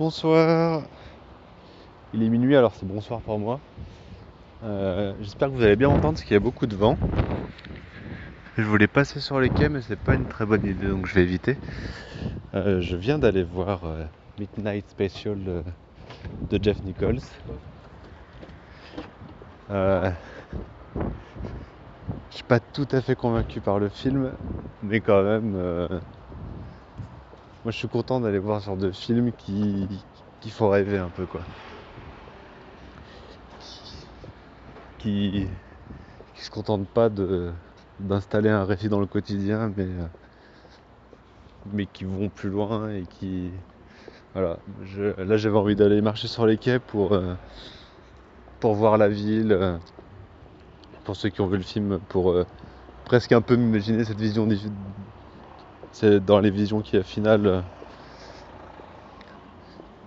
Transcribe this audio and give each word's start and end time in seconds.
Bonsoir. 0.00 0.80
Il 2.14 2.22
est 2.22 2.30
minuit 2.30 2.56
alors 2.56 2.74
c'est 2.74 2.86
bonsoir 2.86 3.20
pour 3.20 3.38
moi. 3.38 3.60
Euh, 4.62 5.12
J'espère 5.20 5.48
que 5.48 5.52
vous 5.56 5.62
allez 5.62 5.76
bien 5.76 5.90
entendre 5.90 6.14
parce 6.14 6.24
qu'il 6.24 6.32
y 6.32 6.38
a 6.38 6.40
beaucoup 6.40 6.64
de 6.66 6.74
vent. 6.74 6.96
Je 8.56 8.62
voulais 8.62 8.86
passer 8.86 9.20
sur 9.20 9.40
les 9.40 9.50
quais 9.50 9.68
mais 9.68 9.82
c'est 9.82 9.96
pas 9.96 10.14
une 10.14 10.24
très 10.24 10.46
bonne 10.46 10.64
idée 10.64 10.88
donc 10.88 11.04
je 11.04 11.12
vais 11.12 11.22
éviter. 11.22 11.58
Euh, 12.54 12.80
je 12.80 12.96
viens 12.96 13.18
d'aller 13.18 13.42
voir 13.42 13.84
euh, 13.84 14.02
Midnight 14.38 14.88
Special 14.88 15.36
de 16.50 16.58
Jeff 16.62 16.82
Nichols. 16.82 17.20
Je 19.68 20.12
suis 22.30 22.44
pas 22.44 22.58
tout 22.58 22.88
à 22.90 23.02
fait 23.02 23.16
convaincu 23.16 23.60
par 23.60 23.78
le 23.78 23.90
film, 23.90 24.32
mais 24.82 25.02
quand 25.02 25.22
même, 25.22 26.00
moi 27.64 27.72
je 27.72 27.78
suis 27.78 27.88
content 27.88 28.20
d'aller 28.20 28.38
voir 28.38 28.60
ce 28.60 28.66
genre 28.66 28.76
de 28.76 28.92
film 28.92 29.32
qui, 29.32 30.06
qui 30.40 30.50
font 30.50 30.68
rêver 30.70 30.98
un 30.98 31.10
peu 31.10 31.26
quoi. 31.26 31.46
Qui, 34.98 35.48
qui 36.34 36.42
se 36.42 36.50
contentent 36.50 36.90
pas 36.90 37.10
de 37.10 37.52
d'installer 38.00 38.50
un 38.50 38.64
récit 38.64 38.88
dans 38.90 39.00
le 39.00 39.06
quotidien, 39.06 39.72
mais 39.76 39.88
mais 41.64 41.86
qui 41.86 42.04
vont 42.04 42.30
plus 42.30 42.48
loin 42.50 42.90
et 42.94 43.06
qui 43.06 43.52
voilà. 44.34 44.60
Je- 44.82 45.20
là 45.22 45.36
j'avais 45.38 45.58
envie 45.58 45.76
d'aller 45.76 46.02
marcher 46.02 46.28
sur 46.28 46.46
les 46.46 46.58
quais 46.58 46.80
pour 46.80 47.14
euh, 47.14 47.36
pour 48.60 48.74
voir 48.74 48.98
la 48.98 49.08
ville. 49.08 49.52
euh, 49.52 49.78
pour 51.04 51.16
ceux 51.16 51.30
qui 51.30 51.40
ont 51.40 51.46
vu 51.46 51.56
le 51.56 51.62
film, 51.62 52.00
pour 52.08 52.30
euh, 52.30 52.44
presque 53.04 53.32
un 53.32 53.42
peu 53.42 53.56
m'imaginer 53.56 54.04
cette 54.04 54.20
vision 54.20 54.46
c'est 55.92 56.20
dans 56.20 56.40
les 56.40 56.50
visions 56.50 56.80
qu'il 56.80 56.98
y 56.98 57.00
a 57.00 57.04
finale 57.04 57.46
euh, 57.46 57.60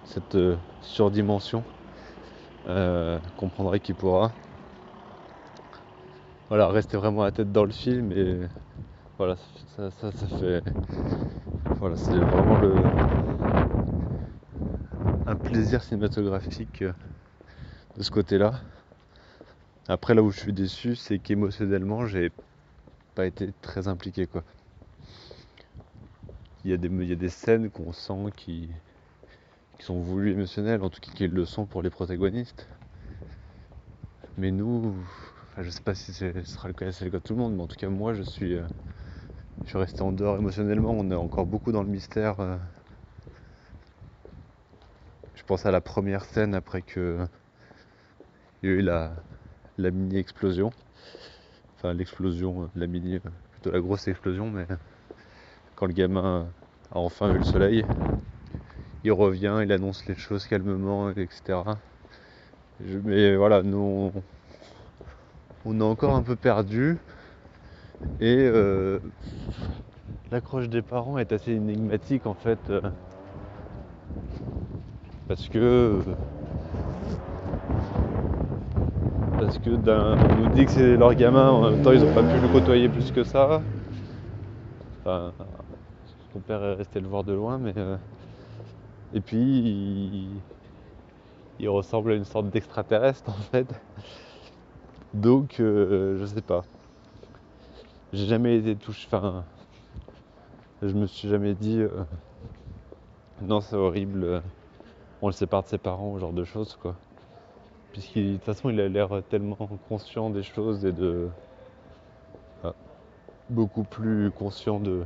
cette 0.06 0.36
euh, 0.36 0.58
surdimension 0.82 1.64
euh, 2.68 3.20
comprendra 3.38 3.80
qui 3.80 3.94
pourra. 3.94 4.34
Voilà 6.50 6.68
rester 6.68 6.98
vraiment 6.98 7.24
la 7.24 7.32
tête 7.32 7.52
dans 7.52 7.66
le 7.66 7.72
film 7.72 8.12
et 8.12 8.48
voilà 9.18 9.36
ça 9.76 9.92
ça, 9.92 10.12
ça 10.12 10.28
fait 10.28 10.62
voilà 11.80 11.96
c'est 11.96 12.20
vraiment 12.20 12.56
le 12.56 12.88
un 15.26 15.36
plaisir 15.36 15.84
cinématographique 15.84 16.82
euh, 16.84 16.94
de 17.98 18.04
ce 18.04 18.12
côté 18.12 18.38
là 18.38 18.62
après 19.88 20.14
là 20.14 20.22
où 20.22 20.30
je 20.30 20.40
suis 20.40 20.54
déçu 20.54 20.96
c'est 20.96 21.20
qu'émotionnellement 21.20 22.06
j'ai 22.06 22.32
pas 23.16 23.26
été 23.26 23.52
très 23.62 23.88
impliqué 23.88 24.28
quoi 24.28 24.44
il 26.64 26.72
y 26.72 26.74
a 26.74 26.78
des 26.78 26.88
il 26.90 27.08
y 27.08 27.12
a 27.12 27.16
des 27.16 27.30
scènes 27.30 27.70
qu'on 27.70 27.92
sent 27.94 28.32
qui 28.36 28.70
sont 29.78 30.00
voulues 30.02 30.32
émotionnelles, 30.32 30.82
en 30.82 30.90
tout 30.90 31.00
cas 31.00 31.12
qui 31.14 31.28
le 31.28 31.46
sont 31.46 31.68
pour 31.68 31.84
les 31.84 31.92
protagonistes. 31.92 32.68
Mais 34.38 34.52
nous, 34.52 34.94
enfin, 35.52 35.64
je 35.64 35.70
sais 35.72 35.82
pas 35.82 35.96
si 35.96 36.14
ce 36.14 36.44
sera 36.44 36.68
le 36.68 36.74
cas, 36.76 36.92
c'est 36.92 37.06
le 37.06 37.12
cas 37.12 37.18
de 37.18 37.24
tout 37.24 37.34
le 37.34 37.40
monde, 37.40 37.56
mais 37.56 37.64
en 37.64 37.68
tout 37.68 37.76
cas 37.76 37.90
moi 37.90 38.14
je 38.14 38.22
suis, 38.24 38.56
euh, 38.56 38.66
je 39.66 39.70
suis 39.72 39.80
resté 39.80 40.04
en 40.04 40.12
dehors 40.14 40.38
émotionnellement. 40.38 40.92
On 40.94 41.12
est 41.12 41.16
encore 41.16 41.48
beaucoup 41.48 41.72
dans 41.72 41.84
le 41.84 41.90
mystère. 41.90 42.40
euh. 42.40 42.58
Je 45.36 45.44
pense 45.44 45.68
à 45.68 45.72
la 45.72 45.80
première 45.80 46.26
scène 46.26 46.56
après 46.56 46.82
que 46.82 47.28
il 48.64 48.70
y 48.70 48.72
a 48.74 48.76
eu 48.76 48.82
la, 48.82 49.16
la 49.78 49.92
mini 49.92 50.18
explosion. 50.18 50.74
Enfin 51.76 51.94
l'explosion, 51.94 52.64
euh, 52.64 52.68
la 52.76 52.88
mini, 52.88 53.20
plutôt 53.52 53.72
la 53.72 53.80
grosse 53.80 54.08
explosion, 54.08 54.50
mais 54.50 54.66
quand 55.84 55.88
le 55.88 55.94
gamin 55.94 56.46
a 56.94 56.98
enfin 56.98 57.34
vu 57.34 57.40
le 57.40 57.44
soleil, 57.44 57.84
il 59.04 59.12
revient, 59.12 59.60
il 59.64 59.72
annonce 59.74 60.06
les 60.08 60.16
choses 60.16 60.48
calmement, 60.48 61.10
etc. 61.10 61.60
Mais 63.04 63.36
voilà, 63.36 63.64
nous, 63.64 64.14
on, 65.66 65.80
est 65.82 65.84
encore 65.84 66.16
un 66.16 66.22
peu 66.22 66.38
perdu 66.38 66.98
et 68.22 68.38
euh, 68.38 69.00
l'accroche 70.32 70.70
des 70.70 70.82
parents 70.82 71.18
est 71.18 71.34
assez 71.34 71.52
énigmatique 71.52 72.28
en 72.28 72.34
fait, 72.34 72.60
euh, 72.70 72.80
parce 75.28 75.50
que 75.50 76.00
parce 79.38 79.58
que 79.58 79.70
on 79.72 80.36
nous 80.44 80.50
dit 80.56 80.66
que 80.66 80.72
c'est 80.72 80.96
leur 80.96 81.14
gamin, 81.14 81.50
en 81.50 81.72
même 81.72 81.82
temps 81.82 81.92
ils 81.92 82.00
n'ont 82.00 82.14
pas 82.14 82.24
pu 82.24 82.40
le 82.40 82.48
côtoyer 82.48 82.88
plus 82.88 83.12
que 83.12 83.26
ça. 83.26 83.62
Enfin, 85.02 85.34
son 86.34 86.40
père 86.40 86.64
est 86.64 86.74
resté 86.74 87.00
le 87.00 87.08
voir 87.08 87.24
de 87.24 87.34
loin, 87.34 87.60
mais 87.60 87.74
euh, 87.78 87.96
et 89.14 89.22
puis 89.22 90.28
il, 91.60 91.70
ressemble 91.70 92.12
à 92.12 92.16
une 92.16 92.26
sorte 92.26 92.50
d'extraterrestre 92.50 93.30
en 93.30 93.42
fait. 93.52 93.68
Donc 95.14 95.60
euh, 95.60 96.18
je 96.20 96.26
sais 96.26 96.42
pas. 96.42 96.64
J'ai 98.12 98.26
jamais 98.26 98.58
été 98.58 98.76
touché. 98.76 99.08
Enfin, 99.12 99.44
je 100.82 100.94
me 100.94 101.06
suis 101.06 101.30
jamais 101.30 101.54
dit 101.54 101.80
euh, 101.80 102.04
non 103.42 103.62
c'est 103.62 103.76
horrible. 103.76 104.42
On 105.22 105.28
le 105.28 105.34
sépare 105.34 105.64
de 105.64 105.68
ses 105.68 105.78
parents, 105.78 106.16
ce 106.16 106.20
genre 106.20 106.34
de 106.34 106.44
choses 106.44 106.76
quoi. 106.82 106.96
Puisqu'il 107.92 108.34
de 108.34 108.38
toute 108.38 108.46
façon 108.46 108.72
il 108.72 108.82
a 108.82 108.90
l'air 108.90 109.22
tellement 109.30 109.70
conscient 109.88 110.32
des 110.32 110.44
choses 110.44 110.84
et 110.84 110.92
de 110.92 111.30
beaucoup 113.50 113.84
plus 113.84 114.32
conscient 114.32 114.80
de 114.80 115.04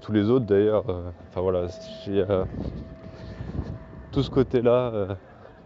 tous 0.00 0.12
les 0.12 0.30
autres 0.30 0.46
d'ailleurs. 0.46 0.88
euh, 0.90 1.12
Enfin 1.28 1.40
voilà, 1.40 1.66
a- 1.66 2.46
tout 4.10 4.22
ce 4.22 4.30
côté-là 4.30 4.90
euh, 4.94 5.14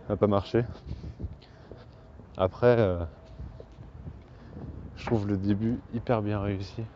n'a 0.09 0.17
pas 0.17 0.27
marché. 0.29 0.65
Après, 2.39 2.79
euh, 2.79 3.05
je 4.97 5.05
trouve 5.05 5.29
le 5.29 5.37
début 5.37 5.85
hyper 5.93 6.23
bien 6.23 6.41
réussi. 6.41 6.89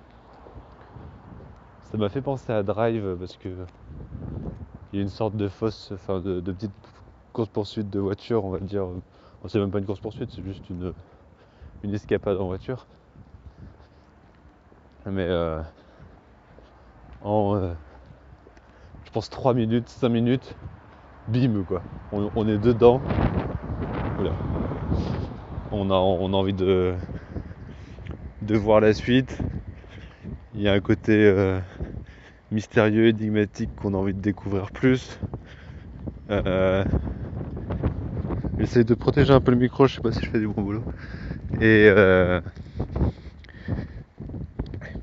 Ça 1.83 1.99
m'a 1.99 2.09
fait 2.09 2.23
penser 2.23 2.53
à 2.53 2.63
Drive 2.63 3.17
parce 3.19 3.37
que 3.37 3.67
il 4.93 4.97
y 4.97 4.99
a 5.01 5.03
une 5.03 5.09
sorte 5.09 5.37
de 5.37 5.49
fausse, 5.49 5.91
enfin 5.93 6.21
de, 6.21 6.41
de 6.41 6.53
petite 6.53 6.75
course 7.33 7.49
poursuite 7.49 7.91
de 7.91 7.99
voiture, 8.01 8.45
on 8.45 8.51
va 8.51 8.61
dire. 8.61 8.87
Bon, 8.87 9.03
c'est 9.49 9.59
même 9.59 9.71
pas 9.71 9.79
une 9.79 9.87
course 9.87 10.01
poursuite, 10.01 10.31
c'est 10.33 10.43
juste 10.45 10.69
une, 10.71 10.95
une 11.85 11.95
escapade 11.95 12.39
en 12.39 12.47
voiture. 12.47 12.89
Mais 15.07 15.27
euh, 15.29 15.63
en, 17.23 17.57
euh, 17.57 17.73
je 19.05 19.11
pense 19.11 19.29
3 19.29 19.55
minutes, 19.55 19.89
5 19.89 20.09
minutes, 20.09 20.55
bim 21.29 21.65
quoi. 21.67 21.83
On, 22.13 22.49
est 22.49 22.59
dedans. 22.59 23.01
On 25.73 25.91
a, 25.91 25.95
on 25.95 26.33
a 26.33 26.37
envie 26.37 26.53
de, 26.53 26.95
voir 28.51 28.81
la 28.81 28.93
suite. 28.95 29.39
Il 30.55 30.63
y 30.63 30.69
a 30.69 30.73
un 30.73 30.81
côté 30.81 31.13
euh, 31.13 31.59
mystérieux, 32.51 33.09
énigmatique 33.09 33.75
qu'on 33.77 33.95
a 33.95 33.97
envie 33.97 34.15
de 34.15 34.21
découvrir 34.21 34.71
plus. 34.71 35.19
Euh, 36.31 36.85
J'essaie 38.59 38.85
de 38.85 38.95
protéger 38.95 39.33
un 39.33 39.41
peu 39.41 39.53
le 39.53 39.57
micro, 39.57 39.87
je 39.87 39.95
sais 39.95 40.01
pas 40.01 40.13
si 40.13 40.23
je 40.23 40.31
fais 40.31 40.39
du 40.39 40.47
bon 40.47 40.63
boulot. 40.63 40.83
Et 41.61 41.89
euh, 41.89 42.41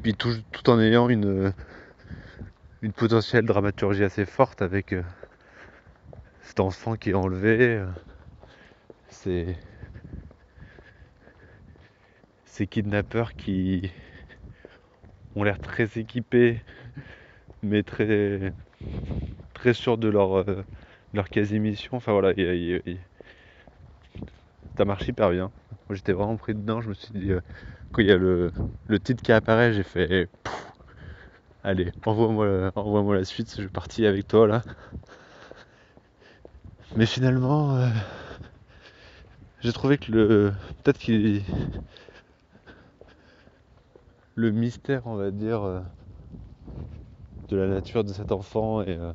puis 0.02 0.14
tout 0.14 0.70
en 0.70 0.80
ayant 0.80 1.10
une, 1.10 1.52
une 2.82 2.94
potentielle 2.94 3.46
dramaturgie 3.46 4.04
assez 4.04 4.26
forte 4.26 4.62
avec 4.62 4.94
euh, 4.94 5.04
cet 6.42 6.60
enfant 6.60 6.96
qui 6.96 7.12
est 7.12 7.14
enlevé. 7.14 7.78
euh, 7.78 7.86
ces, 12.46 12.68
kidnappeurs 12.68 13.36
qui 13.36 13.92
ont 15.36 15.44
l'air 15.44 15.60
très 15.60 15.98
équipés, 15.98 16.62
mais 17.64 17.84
très, 17.84 18.54
très 19.54 19.74
sûrs 19.74 19.98
de 19.98 20.08
leur, 20.08 20.40
euh, 20.40 20.64
leur 21.14 21.30
quasi-mission. 21.30 21.98
Enfin 21.98 22.14
voilà, 22.14 22.34
ça 24.78 24.86
marche 24.86 25.08
hyper 25.08 25.32
bien. 25.32 25.52
J'étais 25.90 26.14
vraiment 26.14 26.38
pris 26.38 26.54
dedans, 26.54 26.82
je 26.82 26.90
me 26.90 26.94
suis 26.94 27.14
dit, 27.14 27.32
euh, 27.32 27.42
quand 27.92 28.02
il 28.02 28.08
y 28.08 28.12
a 28.12 28.18
le, 28.18 28.52
le 28.88 29.00
titre 29.00 29.24
qui 29.24 29.32
apparaît, 29.32 29.74
j'ai 29.74 29.84
fait, 29.84 30.30
allez, 31.64 31.92
envoie-moi 32.06 32.72
envoie 32.76 33.16
la 33.16 33.26
suite, 33.26 33.50
je 33.50 33.62
suis 33.62 33.70
parti 33.70 34.06
avec 34.06 34.28
toi 34.28 34.48
là. 34.48 34.64
Mais 36.96 37.06
finalement, 37.06 37.76
euh, 37.76 37.90
j'ai 39.60 39.72
trouvé 39.74 39.98
que 39.98 40.12
le, 40.12 40.54
peut-être 40.84 40.98
qu'il, 40.98 41.44
le 44.36 44.52
mystère, 44.52 45.06
on 45.06 45.16
va 45.16 45.32
dire, 45.32 45.64
euh, 45.64 45.82
de 47.50 47.58
la 47.58 47.68
nature 47.68 48.04
de 48.04 48.14
cet 48.14 48.32
enfant 48.32 48.82
est, 48.82 48.98
euh, 48.98 49.14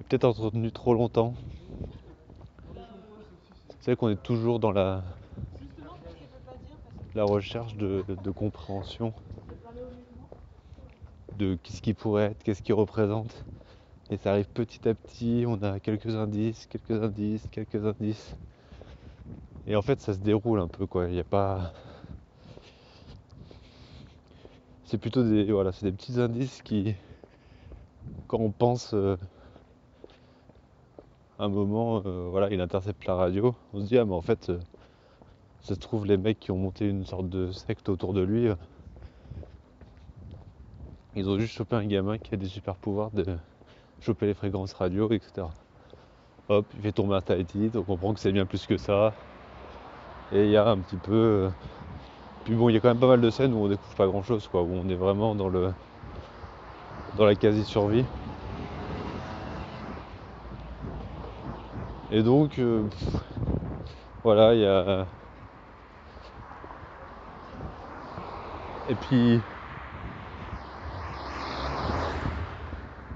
est 0.00 0.04
peut-être 0.04 0.24
entretenu 0.24 0.70
trop 0.70 0.92
longtemps. 0.92 1.34
C'est 3.80 3.92
vrai 3.92 3.96
qu'on 3.96 4.10
est 4.10 4.22
toujours 4.22 4.58
dans 4.58 4.72
la, 4.72 5.02
recherche 7.14 7.74
de 7.74 8.30
compréhension 8.30 9.12
de 11.38 11.56
qu'est-ce 11.62 11.80
qui 11.80 11.94
pourrait 11.94 12.24
être, 12.32 12.42
qu'est-ce 12.42 12.62
qu'il 12.62 12.74
représente. 12.74 13.44
Et 14.10 14.16
ça 14.16 14.32
arrive 14.32 14.48
petit 14.48 14.88
à 14.88 14.94
petit, 14.94 15.44
on 15.46 15.62
a 15.62 15.80
quelques 15.80 16.14
indices, 16.14 16.66
quelques 16.66 17.02
indices, 17.02 17.46
quelques 17.50 17.86
indices. 17.86 18.34
Et 19.66 19.76
en 19.76 19.82
fait, 19.82 20.00
ça 20.00 20.14
se 20.14 20.18
déroule 20.18 20.60
un 20.60 20.68
peu, 20.68 20.86
quoi. 20.86 21.06
Il 21.06 21.12
n'y 21.12 21.20
a 21.20 21.24
pas. 21.24 21.72
C'est 24.84 24.98
plutôt 24.98 25.22
des, 25.22 25.44
voilà, 25.52 25.72
c'est 25.72 25.84
des 25.84 25.92
petits 25.92 26.18
indices 26.18 26.62
qui, 26.62 26.94
quand 28.26 28.38
on 28.38 28.50
pense 28.50 28.94
euh, 28.94 29.16
un 31.38 31.48
moment, 31.48 32.02
euh, 32.06 32.28
voilà, 32.30 32.50
il 32.50 32.60
intercepte 32.62 33.04
la 33.04 33.14
radio, 33.14 33.54
on 33.74 33.80
se 33.80 33.86
dit, 33.86 33.98
ah, 33.98 34.06
mais 34.06 34.14
en 34.14 34.22
fait, 34.22 34.48
euh, 34.48 34.58
ça 35.60 35.74
se 35.74 35.80
trouve, 35.80 36.06
les 36.06 36.16
mecs 36.16 36.40
qui 36.40 36.50
ont 36.50 36.56
monté 36.56 36.88
une 36.88 37.04
sorte 37.04 37.28
de 37.28 37.52
secte 37.52 37.90
autour 37.90 38.14
de 38.14 38.22
lui, 38.22 38.48
ils 41.18 41.28
ont 41.28 41.36
juste 41.36 41.52
chopé 41.54 41.74
un 41.74 41.84
gamin 41.84 42.16
qui 42.16 42.32
a 42.32 42.36
des 42.36 42.46
super 42.46 42.76
pouvoirs 42.76 43.10
de 43.10 43.24
choper 44.00 44.26
les 44.26 44.34
fréquences 44.34 44.72
radio, 44.72 45.10
etc. 45.10 45.48
Hop, 46.48 46.64
il 46.76 46.80
fait 46.80 46.92
tomber 46.92 47.16
un 47.16 47.20
Tahiti, 47.20 47.70
on 47.74 47.82
comprend 47.82 48.14
que 48.14 48.20
c'est 48.20 48.30
bien 48.30 48.46
plus 48.46 48.66
que 48.66 48.76
ça. 48.76 49.12
Et 50.32 50.44
il 50.44 50.50
y 50.50 50.56
a 50.56 50.68
un 50.68 50.78
petit 50.78 50.96
peu. 50.96 51.12
Euh, 51.12 51.50
puis 52.44 52.54
bon, 52.54 52.68
il 52.68 52.74
y 52.74 52.76
a 52.76 52.80
quand 52.80 52.88
même 52.88 53.00
pas 53.00 53.08
mal 53.08 53.20
de 53.20 53.30
scènes 53.30 53.52
où 53.52 53.64
on 53.64 53.68
découvre 53.68 53.96
pas 53.96 54.06
grand 54.06 54.22
chose, 54.22 54.46
quoi, 54.46 54.62
où 54.62 54.70
on 54.72 54.88
est 54.88 54.94
vraiment 54.94 55.34
dans 55.34 55.48
le. 55.48 55.72
dans 57.16 57.24
la 57.24 57.34
quasi-survie. 57.34 58.04
Et 62.12 62.22
donc, 62.22 62.60
euh, 62.60 62.84
voilà, 64.22 64.54
il 64.54 64.60
y 64.60 64.66
a. 64.66 65.04
Et 68.88 68.94
puis, 68.94 69.40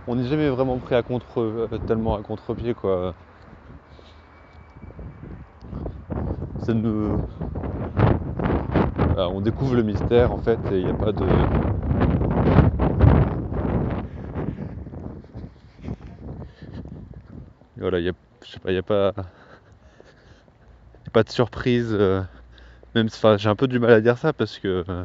on 0.06 0.16
n'est 0.16 0.26
jamais 0.26 0.49
vraiment 0.49 0.78
pris 0.78 0.94
à 0.94 1.02
contre, 1.02 1.40
euh, 1.40 1.78
tellement 1.87 2.14
à 2.16 2.22
contre-pied 2.22 2.75
quoi. 2.75 3.16
Nous... 6.69 7.22
on 9.14 9.40
découvre 9.40 9.75
le 9.75 9.82
mystère 9.82 10.32
en 10.32 10.38
fait 10.38 10.70
et 10.70 10.78
il 10.78 10.84
n'y 10.84 10.88
a 10.90 10.94
pas 10.94 11.12
de. 11.12 11.49
Voilà, 17.76 17.99
il 18.00 18.04
y 18.04 18.08
a, 18.08 18.12
sais 18.44 18.60
pas, 18.60 18.70
n'y 18.72 18.78
a 18.78 18.82
pas, 18.82 19.12
pas 21.12 21.22
de 21.22 21.31
surprise. 21.31 21.88
Euh, 21.93 22.22
même, 22.94 23.06
enfin, 23.08 23.37
j'ai 23.38 23.49
un 23.50 23.56
peu 23.56 23.69
du 23.69 23.78
mal 23.81 23.93
à 23.93 24.00
dire 24.00 24.19
ça 24.19 24.32
parce 24.34 24.58
que 24.58 24.84
euh, 24.88 25.04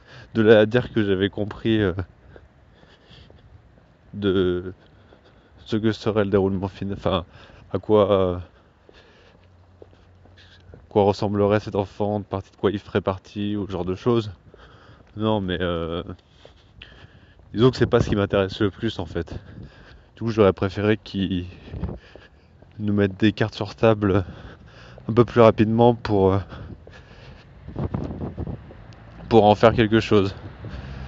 de 0.34 0.42
là 0.42 0.66
dire 0.66 0.90
que 0.92 1.02
j'avais 1.04 1.30
compris 1.30 1.80
de 4.14 4.74
ce 5.66 5.76
que 5.76 5.92
serait 5.92 6.24
le 6.24 6.30
déroulement 6.30 6.68
final, 6.68 6.96
enfin 6.98 7.26
à 7.72 7.78
quoi 7.78 8.42
quoi 10.88 11.04
ressemblerait 11.04 11.60
cet 11.60 11.76
enfant, 11.76 12.20
de 12.20 12.24
partie 12.24 12.50
de 12.50 12.56
quoi 12.56 12.70
il 12.70 12.78
ferait 12.78 13.00
partie, 13.00 13.56
ou 13.56 13.66
ce 13.66 13.72
genre 13.72 13.84
de 13.84 13.94
choses. 13.94 14.32
Non, 15.16 15.40
mais 15.40 15.58
euh, 15.60 16.02
disons 17.52 17.70
que 17.70 17.76
c'est 17.76 17.86
pas 17.86 18.00
ce 18.00 18.08
qui 18.08 18.16
m'intéresse 18.16 18.60
le 18.60 18.70
plus 18.70 18.98
en 18.98 19.06
fait. 19.06 19.34
Du 20.16 20.24
coup, 20.24 20.30
j'aurais 20.30 20.52
préféré 20.52 20.98
qu'ils 20.98 21.46
nous 22.78 22.92
mettent 22.92 23.16
des 23.16 23.32
cartes 23.32 23.54
sur 23.54 23.74
table 23.74 24.24
un 25.08 25.12
peu 25.12 25.24
plus 25.24 25.40
rapidement 25.40 25.94
pour 25.94 26.34
euh, 26.34 26.38
pour 29.28 29.44
en 29.44 29.54
faire 29.54 29.74
quelque 29.74 30.00
chose. 30.00 30.34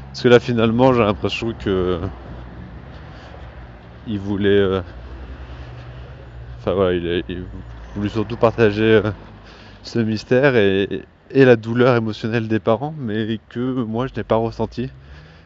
Parce 0.08 0.22
que 0.22 0.28
là, 0.28 0.40
finalement, 0.40 0.92
j'ai 0.92 1.00
l'impression 1.00 1.52
que 1.54 2.00
il 4.06 4.18
voulait. 4.18 4.48
Euh, 4.48 4.82
enfin 6.58 6.72
voilà, 6.72 6.94
il, 6.94 7.44
voulait 7.94 8.08
surtout 8.08 8.36
partager 8.36 9.00
euh, 9.04 9.10
ce 9.82 9.98
mystère 9.98 10.56
et, 10.56 11.04
la 11.32 11.56
douleur 11.56 11.96
émotionnelle 11.96 12.48
des 12.48 12.60
parents, 12.60 12.94
mais 12.98 13.38
que 13.48 13.82
moi 13.84 14.06
je 14.06 14.14
n'ai 14.16 14.24
pas 14.24 14.36
ressenti. 14.36 14.90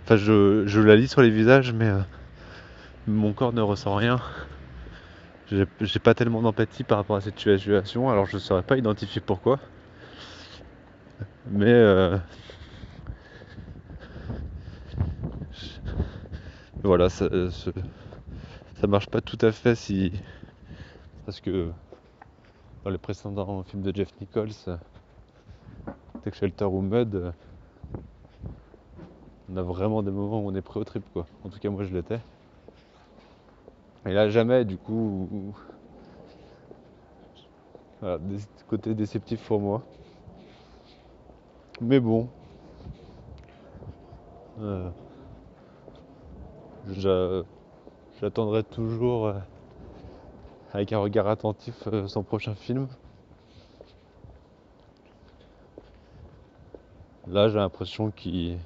Enfin, 0.05 0.17
je, 0.17 0.81
la 0.81 0.97
lis 0.97 1.09
sur 1.09 1.23
les 1.23 1.31
visages, 1.31 1.73
mais 1.73 1.89
euh, 1.89 2.01
mon 3.07 3.33
corps 3.33 3.53
ne 3.53 3.61
ressent 3.61 3.95
rien. 3.95 4.21
J'ai 5.51 5.99
pas 5.99 6.15
tellement 6.15 6.43
d'empathie 6.43 6.85
par 6.85 6.99
rapport 6.99 7.17
à 7.17 7.21
cette 7.21 7.39
situation, 7.39 8.11
alors 8.11 8.27
je 8.27 8.37
ne 8.37 8.41
saurais 8.41 8.63
pas 8.63 8.77
identifier 8.77 9.21
pourquoi. 9.21 9.59
Mais 11.51 11.73
voilà, 16.83 17.09
ça, 17.09 17.29
ça 18.85 18.89
marche 18.89 19.09
pas 19.09 19.23
tout 19.23 19.39
à 19.41 19.51
fait 19.51 19.75
si. 19.75 20.13
Parce 21.25 21.41
que 21.41 21.71
dans 22.85 22.91
les 22.91 22.99
précédents 22.99 23.63
films 23.63 23.81
de 23.81 23.97
Jeff 23.97 24.11
Nichols, 24.21 24.51
Tech 26.23 26.35
Shelter 26.35 26.67
ou 26.67 26.83
Mud, 26.83 27.33
on 29.51 29.57
a 29.57 29.63
vraiment 29.63 30.03
des 30.03 30.11
moments 30.11 30.41
où 30.41 30.51
on 30.51 30.55
est 30.55 30.61
prêt 30.61 30.79
au 30.79 30.85
trip 30.85 31.03
quoi. 31.15 31.27
En 31.45 31.49
tout 31.49 31.59
cas 31.59 31.71
moi 31.71 31.85
je 31.85 31.95
l'étais. 31.95 32.21
Et 34.05 34.13
là 34.13 34.29
jamais 34.29 34.67
du 34.67 34.77
coup. 34.77 35.55
Voilà, 38.03 38.19
côté 38.69 38.95
déceptif 38.95 39.43
pour 39.47 39.61
moi. 39.61 39.83
Mais 41.81 42.01
bon. 42.01 42.29
Euh, 44.61 44.91
J'attendrai 48.21 48.63
toujours 48.63 49.27
euh, 49.27 49.39
avec 50.73 50.93
un 50.93 50.99
regard 50.99 51.27
attentif 51.27 51.75
euh, 51.89 52.07
son 52.07 52.23
prochain 52.23 52.55
film. 52.55 52.87
Là, 57.27 57.49
j'ai 57.49 57.57
l'impression 57.57 58.13
qu'il 58.13 58.59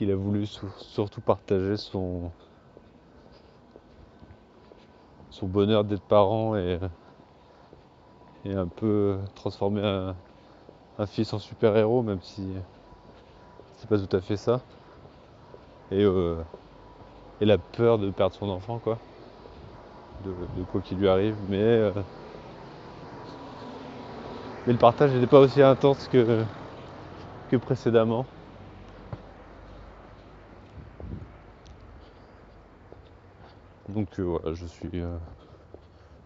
a 0.00 0.14
voulu 0.14 0.46
surtout 0.46 1.20
partager 1.20 1.76
son 1.76 2.30
bonheur 5.42 5.84
d'être 5.84 6.02
parent 6.02 6.56
et, 6.56 6.78
un 8.44 8.68
peu 8.68 9.18
transformer 9.34 9.82
un, 9.84 10.14
un 10.98 11.06
fils 11.06 11.32
en 11.32 11.38
super-héros, 11.38 12.02
même 12.02 12.22
si 12.22 12.46
c'est 13.76 13.88
pas 13.88 13.98
tout 13.98 14.16
à 14.16 14.20
fait 14.20 14.36
ça. 14.36 14.60
Et 15.90 16.02
euh, 16.02 16.42
et 17.40 17.44
la 17.44 17.58
peur 17.58 17.98
de 17.98 18.10
perdre 18.10 18.34
son 18.34 18.48
enfant, 18.48 18.78
quoi. 18.78 18.98
De, 20.24 20.62
quoi 20.72 20.80
qu'il 20.80 20.98
lui 20.98 21.08
arrive. 21.08 21.36
Mais, 21.48 21.62
euh, 21.62 21.92
mais 24.66 24.72
le 24.72 24.78
partage 24.78 25.12
n'était 25.12 25.26
pas 25.26 25.40
aussi 25.40 25.62
intense 25.62 26.08
que, 26.08 26.42
que 27.50 27.56
précédemment. 27.56 28.26
Donc 33.88 34.08
euh, 34.18 34.22
voilà, 34.24 34.52
je 34.52 34.66
suis, 34.66 34.90
euh, 34.94 35.16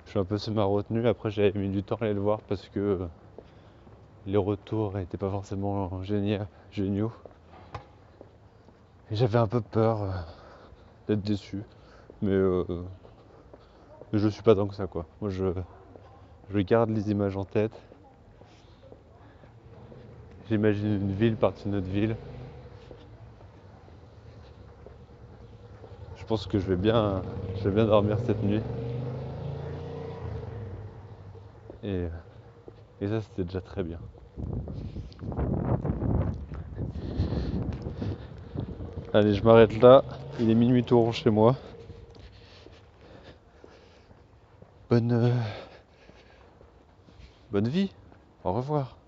je 0.07 0.11
suis 0.11 0.19
un 0.19 0.25
peu 0.25 0.38
semi-retenu. 0.38 1.07
Après, 1.07 1.31
j'avais 1.31 1.52
mis 1.59 1.69
du 1.69 1.83
temps 1.83 1.97
à 1.97 2.05
aller 2.05 2.14
le 2.14 2.21
voir 2.21 2.40
parce 2.49 2.69
que 2.69 3.00
les 4.26 4.38
retours 4.38 4.95
n'étaient 4.95 5.19
pas 5.19 5.31
forcément 5.31 6.02
géniaux. 6.02 7.12
Et 9.11 9.17
j'avais 9.17 9.38
un 9.38 9.49
peu 9.49 9.61
peur 9.61 10.25
d'être 11.11 11.23
déçu. 11.23 11.62
Mais, 12.23 12.31
euh, 12.31 12.64
je 14.12 14.29
suis 14.29 14.43
pas 14.43 14.55
tant 14.55 14.67
que 14.67 14.75
ça 14.75 14.87
quoi. 14.87 15.07
Moi 15.21 15.31
je, 15.31 15.47
je 16.50 16.59
garde 16.61 16.90
les 16.90 17.11
images 17.11 17.37
en 17.37 17.45
tête. 17.45 17.73
J'imagine 20.49 20.95
une 20.95 21.12
ville 21.12 21.37
partie 21.37 21.64
de 21.69 21.71
notre 21.75 21.87
ville. 21.87 22.17
Je 26.17 26.25
pense 26.25 26.47
que 26.47 26.59
je 26.59 26.67
vais 26.67 26.76
bien, 26.76 27.23
je 27.57 27.69
vais 27.69 27.75
bien 27.75 27.87
dormir 27.87 28.19
cette 28.25 28.43
nuit. 28.43 28.62
Et, 31.83 32.07
et 33.00 33.09
ça 33.09 33.21
c'était 33.21 33.45
déjà 33.45 33.61
très 33.61 33.83
bien. 33.83 33.99
Allez, 39.12 39.35
je 39.35 39.43
m'arrête 39.43 39.81
là. 39.81 40.05
Il 40.39 40.51
est 40.51 40.55
minuit 40.55 40.85
tout 40.85 40.99
rond 40.99 41.13
chez 41.13 41.31
moi. 41.31 41.57
Bonne, 44.89 45.13
euh, 45.13 45.31
bonne 47.51 47.69
vie. 47.69 47.91
Au 48.45 48.53
revoir. 48.53 49.00